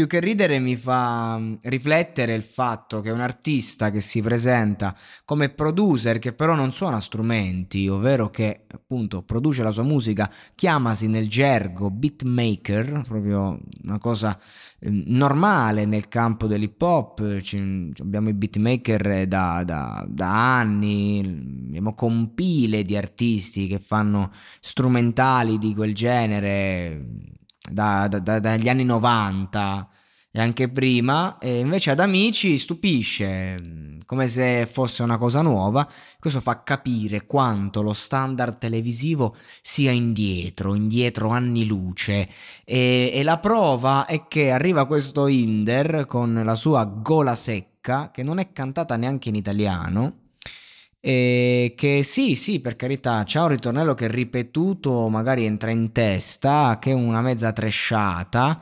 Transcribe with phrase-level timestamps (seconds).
[0.00, 4.96] Più che ridere mi fa mm, riflettere il fatto che un artista che si presenta
[5.26, 11.06] come producer che però non suona strumenti, ovvero che appunto produce la sua musica, chiamasi
[11.06, 14.40] nel gergo beatmaker, proprio una cosa
[14.78, 17.18] ehm, normale nel campo dell'hip hop,
[17.98, 21.18] abbiamo i beatmaker da, da, da anni,
[21.66, 27.38] abbiamo compile di artisti che fanno strumentali di quel genere
[27.68, 29.88] da, da, dagli anni 90
[30.32, 35.88] e anche prima, e invece ad Amici stupisce, come se fosse una cosa nuova.
[36.20, 42.28] Questo fa capire quanto lo standard televisivo sia indietro, indietro anni luce.
[42.64, 48.22] E, e la prova è che arriva questo Inder con la sua gola secca, che
[48.22, 50.29] non è cantata neanche in italiano
[51.00, 56.78] e che sì, sì, per carità, c'è un ritornello che ripetuto magari entra in testa,
[56.78, 58.60] che è una mezza tresciata,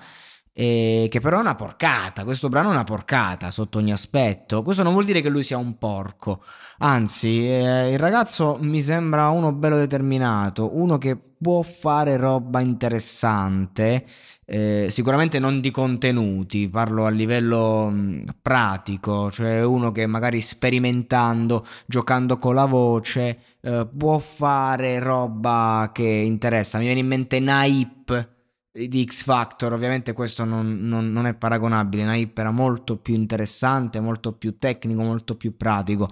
[0.61, 2.25] e che però è una porcata.
[2.25, 4.62] Questo brano è una porcata sotto ogni aspetto.
[4.62, 6.42] Questo non vuol dire che lui sia un porco,
[6.78, 14.05] anzi, eh, il ragazzo mi sembra uno bello determinato, uno che può fare roba interessante
[14.50, 21.65] eh, sicuramente non di contenuti, parlo a livello mh, pratico, cioè uno che magari sperimentando,
[21.87, 26.78] giocando con la voce, eh, può fare roba che interessa.
[26.78, 28.37] Mi viene in mente Naip
[28.70, 34.00] di X Factor, ovviamente questo non, non, non, è paragonabile, Naip era molto più interessante,
[34.00, 36.10] molto più tecnico, molto più pratico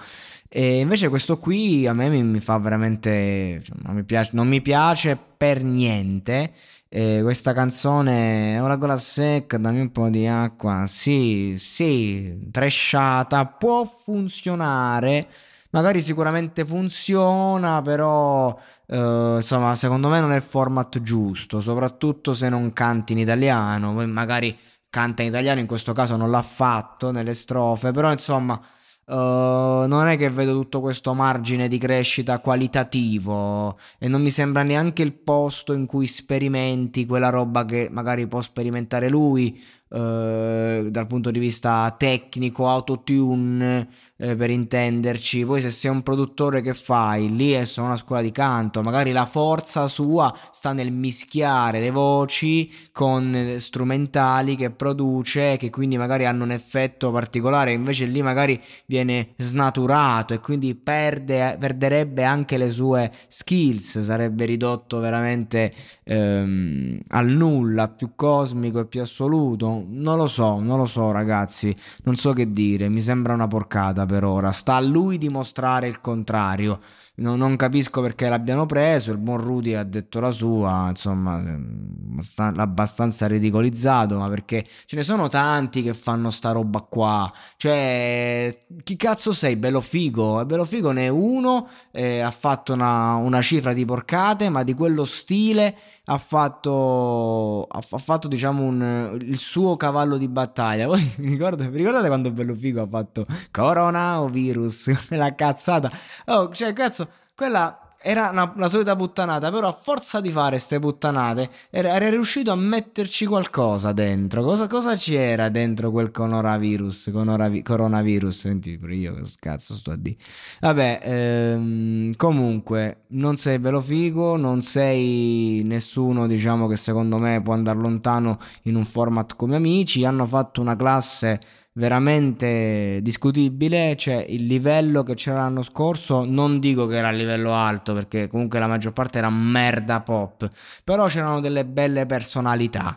[0.48, 4.48] e invece questo qui a me mi, mi fa veramente, cioè, non, mi piace, non
[4.48, 6.52] mi piace per niente
[6.88, 10.86] eh, questa canzone ho la gola secca, dammi un po' di acqua.
[10.86, 15.28] Sì, sì, tresciata, può funzionare.
[15.70, 22.48] Magari sicuramente funziona, però eh, insomma, secondo me non è il format giusto, soprattutto se
[22.48, 23.94] non canti in italiano.
[23.94, 24.56] Poi magari
[24.88, 28.60] canta in italiano, in questo caso non l'ha fatto nelle strofe, però insomma
[29.08, 34.64] Uh, non è che vedo tutto questo margine di crescita qualitativo e non mi sembra
[34.64, 41.06] neanche il posto in cui sperimenti quella roba che magari può sperimentare lui uh, dal
[41.06, 45.44] punto di vista tecnico, autotune eh, per intenderci.
[45.44, 49.12] Poi se sei un produttore che fai, lì è solo una scuola di canto, magari
[49.12, 56.24] la forza sua sta nel mischiare le voci con strumentali che produce, che quindi magari
[56.24, 62.70] hanno un effetto particolare, invece lì magari viene snaturato e quindi perde, perderebbe anche le
[62.70, 65.72] sue skills, sarebbe ridotto veramente
[66.04, 69.75] ehm, al nulla, più cosmico e più assoluto.
[69.88, 74.06] Non lo so, non lo so ragazzi, non so che dire, mi sembra una porcata
[74.06, 74.52] per ora.
[74.52, 76.80] Sta a lui dimostrare il contrario.
[77.18, 79.10] No, non capisco perché l'abbiano preso.
[79.10, 84.18] Il buon Rudy ha detto la sua, insomma, l'ha abbastanza ridicolizzato.
[84.18, 87.32] Ma perché ce ne sono tanti che fanno sta roba qua.
[87.56, 89.56] Cioè, chi cazzo sei?
[89.56, 90.44] Bello figo.
[90.44, 91.68] Bello figo ne è uno.
[91.90, 95.74] Eh, ha fatto una, una, cifra di porcate, ma di quello stile
[96.08, 100.86] ha fatto, ha, ha fatto diciamo, un, il suo cavallo di battaglia.
[100.86, 105.08] Voi ricordate, ricordate quando Bello figo ha fatto coronavirus?
[105.16, 105.90] la cazzata.
[106.26, 110.78] Oh, cioè, cazzo quella era una, la solita puttanata, però a forza di fare ste
[110.78, 114.42] puttanate era, era riuscito a metterci qualcosa dentro.
[114.42, 117.10] Cosa, cosa c'era dentro quel coronavirus?
[117.12, 120.16] Coronavi, coronavirus, senti io che cazzo sto a dire.
[120.60, 127.54] Vabbè, ehm, comunque, non sei bello figo, non sei nessuno, diciamo, che secondo me può
[127.54, 130.04] andare lontano in un format come amici.
[130.04, 131.40] Hanno fatto una classe
[131.76, 137.52] veramente discutibile, cioè il livello che c'era l'anno scorso, non dico che era a livello
[137.52, 140.48] alto perché comunque la maggior parte era merda pop,
[140.84, 142.96] però c'erano delle belle personalità.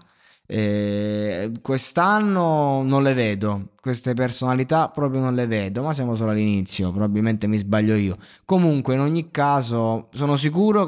[0.51, 6.89] Eh, quest'anno non le vedo, queste personalità proprio non le vedo, ma siamo solo all'inizio,
[6.89, 8.17] probabilmente mi sbaglio io.
[8.45, 10.87] Comunque, in ogni caso, sono sicuro che